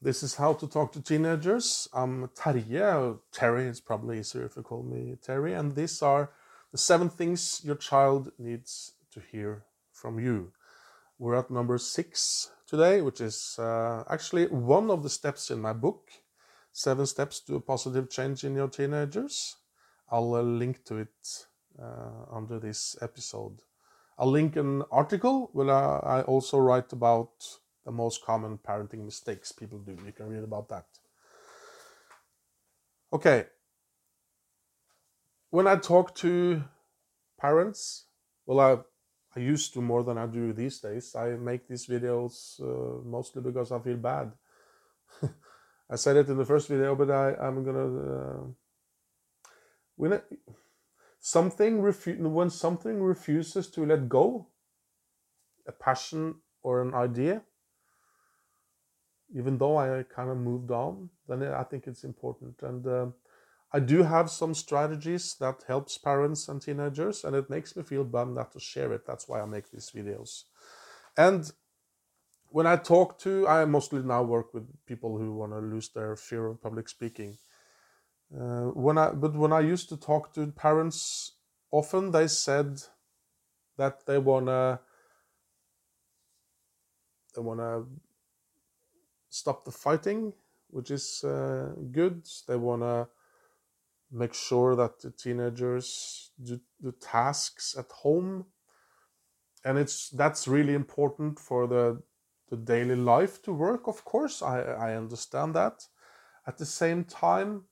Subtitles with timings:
[0.00, 1.88] This is how to talk to teenagers.
[1.92, 3.18] I'm Terje.
[3.32, 5.54] Terry is probably easier if you call me Terry.
[5.54, 6.30] And these are
[6.70, 10.52] the seven things your child needs to hear from you.
[11.18, 15.72] We're at number six today, which is uh, actually one of the steps in my
[15.72, 16.08] book
[16.72, 19.56] Seven Steps to a Positive Change in Your Teenagers.
[20.12, 21.46] I'll uh, link to it
[21.76, 23.62] uh, under this episode.
[24.16, 27.32] I'll link an article where I also write about
[27.88, 29.96] the most common parenting mistakes people do.
[30.04, 30.84] You can read about that.
[33.10, 33.46] Okay.
[35.48, 36.62] When I talk to
[37.40, 38.04] parents,
[38.44, 38.72] well, I,
[39.34, 41.16] I used to more than I do these days.
[41.16, 44.32] I make these videos uh, mostly because I feel bad.
[45.90, 47.88] I said it in the first video, but I, I'm gonna.
[47.96, 48.44] Uh,
[49.96, 50.24] when it,
[51.20, 54.48] something refu- when something refuses to let go,
[55.66, 57.40] a passion or an idea,
[59.34, 62.62] even though I kind of moved on, then I think it's important.
[62.62, 63.06] And uh,
[63.72, 68.04] I do have some strategies that helps parents and teenagers, and it makes me feel
[68.04, 69.06] bummed not to share it.
[69.06, 70.44] That's why I make these videos.
[71.16, 71.50] And
[72.50, 76.16] when I talk to, I mostly now work with people who want to lose their
[76.16, 77.36] fear of public speaking.
[78.34, 81.32] Uh, when I, but when I used to talk to parents,
[81.70, 82.80] often they said
[83.76, 84.80] that they wanna,
[87.34, 87.84] they wanna
[89.38, 90.32] stop the fighting,
[90.70, 92.26] which is uh, good.
[92.46, 93.08] They want to
[94.10, 98.46] make sure that the teenagers do the tasks at home,
[99.64, 102.02] and it's that's really important for the
[102.50, 103.86] the daily life to work.
[103.88, 105.86] Of course, I I understand that.
[106.46, 107.64] At the same time,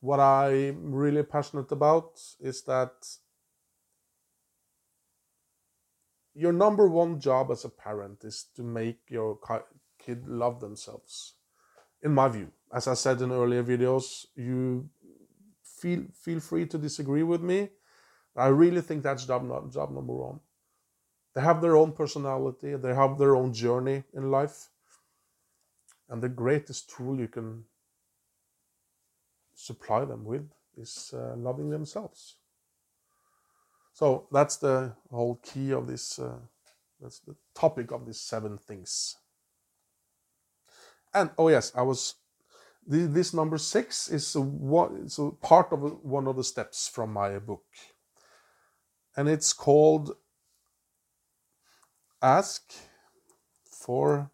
[0.00, 2.92] what I'm really passionate about is that
[6.34, 9.36] your number one job as a parent is to make your
[10.04, 11.34] kid love themselves.
[12.02, 14.88] In my view, as I said in earlier videos, you
[15.62, 17.68] feel feel free to disagree with me.
[18.34, 20.40] I really think that's job job number one.
[21.34, 24.68] They have their own personality, they have their own journey in life,
[26.08, 27.64] and the greatest tool you can
[29.54, 32.36] supply them with is uh, loving themselves.
[33.92, 36.18] So that's the whole key of this.
[36.18, 36.38] Uh,
[37.00, 39.16] that's the topic of these seven things.
[41.14, 42.14] And oh yes, I was.
[42.84, 47.64] This number six is a, a part of one of the steps from my book,
[49.16, 50.16] and it's called
[52.20, 52.72] "Ask
[53.64, 54.30] for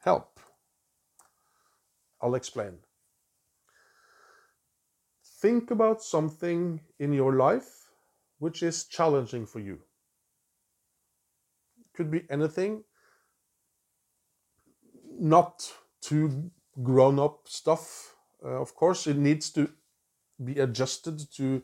[0.00, 0.38] Help."
[2.20, 2.78] I'll explain.
[5.40, 7.90] Think about something in your life
[8.38, 9.80] which is challenging for you.
[11.94, 12.84] Could be anything
[15.18, 16.50] not too
[16.82, 18.14] grown up stuff.
[18.44, 19.70] Uh, of course, it needs to
[20.42, 21.62] be adjusted to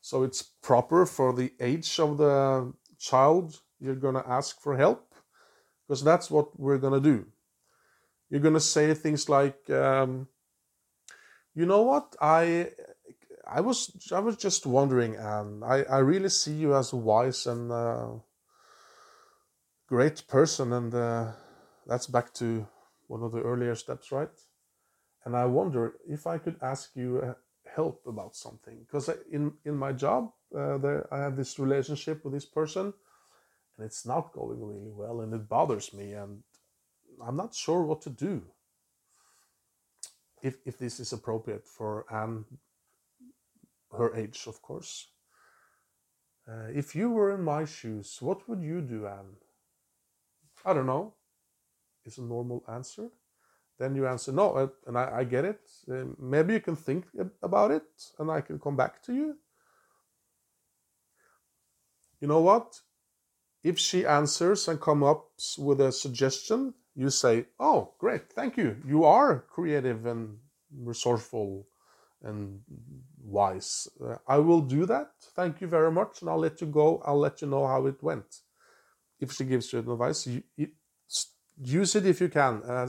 [0.00, 5.14] so it's proper for the age of the child you're going to ask for help
[5.86, 7.26] because that's what we're going to do.
[8.28, 10.28] You're going to say things like, um,
[11.54, 12.70] you know what, I.
[13.44, 15.62] I was I was just wondering, Anne.
[15.64, 18.06] I, I really see you as a wise and uh,
[19.88, 21.32] great person, and uh,
[21.86, 22.66] that's back to
[23.12, 24.36] one of the earlier steps, right?
[25.24, 27.34] And I wonder if I could ask you uh,
[27.76, 32.32] help about something because in in my job uh, there I have this relationship with
[32.32, 32.86] this person,
[33.72, 36.42] and it's not going really well, and it bothers me, and
[37.26, 38.34] I'm not sure what to do.
[40.42, 42.44] If if this is appropriate for Anne,
[43.98, 45.08] her age, of course.
[46.48, 49.36] Uh, if you were in my shoes, what would you do, Anne?
[50.64, 51.14] I don't know
[52.04, 53.08] is a normal answer,
[53.78, 55.60] then you answer no, and I, I get it.
[55.90, 57.06] Uh, maybe you can think
[57.42, 57.84] about it,
[58.18, 59.36] and I can come back to you.
[62.20, 62.80] You know what?
[63.64, 68.76] If she answers and come up with a suggestion, you say, "Oh, great, thank you.
[68.86, 70.38] You are creative and
[70.76, 71.66] resourceful
[72.22, 72.60] and
[73.24, 73.88] wise.
[74.00, 75.12] Uh, I will do that.
[75.34, 77.02] Thank you very much, and I'll let you go.
[77.04, 78.42] I'll let you know how it went."
[79.20, 80.42] If she gives you advice, you,
[81.62, 82.62] use it if you can.
[82.62, 82.88] Uh,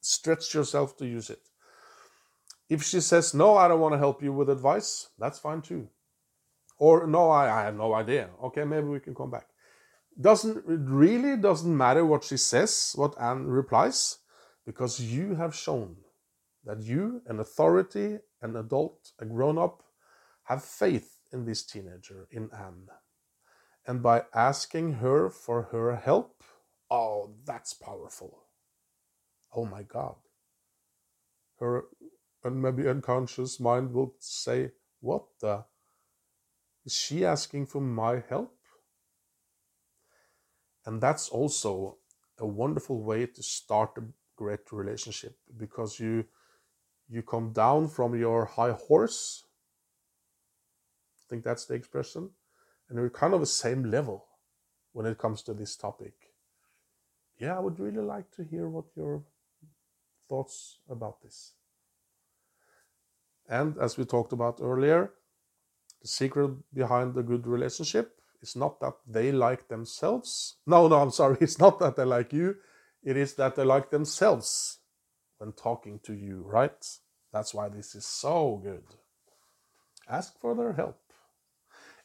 [0.00, 1.40] stretch yourself to use it.
[2.68, 5.88] If she says, No, I don't want to help you with advice, that's fine too.
[6.78, 8.30] Or, No, I, I have no idea.
[8.44, 9.46] Okay, maybe we can come back.
[10.20, 14.18] Doesn't it really doesn't matter what she says, what Anne replies,
[14.64, 15.96] because you have shown
[16.64, 19.82] that you, an authority, an adult, a grown up,
[20.44, 22.86] have faith in this teenager, in Anne.
[23.86, 26.42] And by asking her for her help,
[26.94, 28.44] Oh, that's powerful.
[29.54, 30.16] oh my God.
[31.60, 31.84] Her
[32.44, 35.64] and maybe unconscious mind will say, What the?
[36.86, 38.56] Is she asking for my help?
[40.86, 41.98] And that's also
[42.38, 44.04] a wonderful way to start a
[44.36, 46.26] great relationship because you
[47.08, 49.44] you come down from your high horse.
[51.18, 52.30] I think that's the expression.
[52.88, 54.26] And you're kind of the same level
[54.92, 56.14] when it comes to this topic.
[57.38, 59.22] Yeah, I would really like to hear what your
[60.28, 61.54] thoughts about this.
[63.48, 65.12] And as we talked about earlier,
[66.02, 70.56] the secret behind a good relationship is not that they like themselves.
[70.66, 71.38] No, no, I'm sorry.
[71.42, 72.56] It's not that they like you.
[73.02, 74.78] It is that they like themselves
[75.38, 76.84] when talking to you, right?
[77.32, 78.84] That's why this is so good.
[80.08, 81.00] Ask for their help.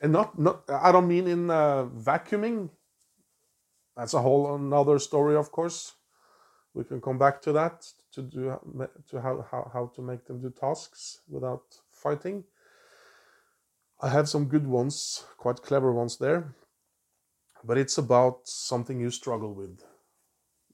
[0.01, 2.69] And not, not I don't mean in uh, vacuuming.
[3.99, 5.95] That's a whole another story, of course.
[6.73, 8.57] We can come back to that to do
[9.09, 12.45] to how, how, how to make them do tasks without fighting.
[14.01, 16.55] I have some good ones, quite clever ones there.
[17.65, 19.83] But it's about something you struggle with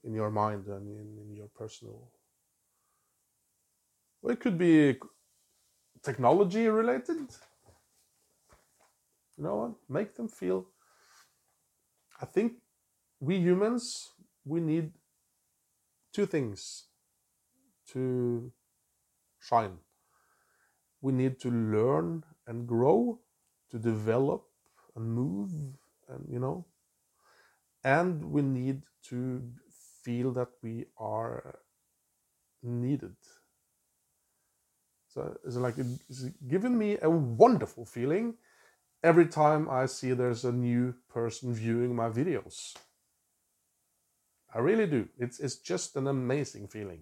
[0.04, 2.12] in your mind and in, in your personal.
[4.22, 4.98] Well, it could be
[6.04, 7.26] technology related.
[9.36, 9.72] You know what?
[9.88, 10.66] Make them feel.
[12.22, 12.52] I think
[13.20, 14.10] we humans,
[14.44, 14.92] we need
[16.12, 16.84] two things
[17.92, 18.52] to
[19.40, 19.78] shine.
[21.00, 23.20] We need to learn and grow,
[23.70, 24.44] to develop
[24.94, 25.50] and move,
[26.08, 26.66] and you know,
[27.84, 29.42] and we need to
[30.02, 31.58] feel that we are
[32.62, 33.16] needed.
[35.08, 38.34] So it's like it's given me a wonderful feeling
[39.02, 42.74] every time I see there's a new person viewing my videos.
[44.56, 45.06] I really do.
[45.18, 47.00] It's, it's just an amazing feeling.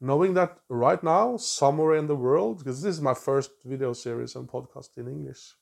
[0.00, 4.34] Knowing that right now, somewhere in the world, because this is my first video series
[4.36, 5.54] and podcast in English,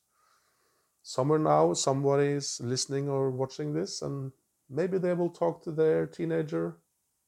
[1.02, 4.31] somewhere now somebody is listening or watching this and
[4.70, 6.76] maybe they will talk to their teenager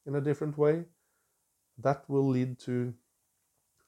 [0.06, 0.84] in a different way.
[1.78, 2.94] That will lead to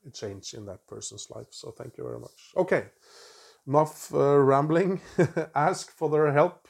[0.06, 1.48] a change in that person's life.
[1.50, 2.50] So thank you very much.
[2.56, 2.86] Okay,
[3.66, 5.00] enough uh, rambling.
[5.54, 6.66] Ask for their help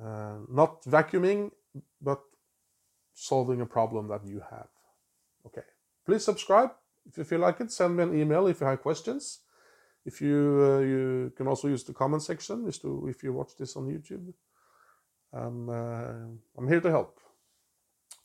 [0.00, 1.50] uh, not vacuuming,
[2.00, 2.20] but
[3.14, 4.68] solving a problem that you have.
[5.46, 5.62] Okay.
[6.06, 6.70] Please subscribe
[7.06, 7.70] if you feel like it.
[7.70, 9.40] Send me an email if you have questions.
[10.04, 13.86] If you uh, you can also use the comment section if you watch this on
[13.86, 14.32] YouTube.
[15.32, 17.18] Um, uh, I'm here to help.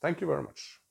[0.02, 0.82] Thank you very much.